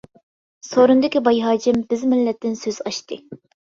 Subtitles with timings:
[0.69, 3.21] سورۇندىكى باي ھاجىم، بىز مىللەتتىن سۆز ئاچتى.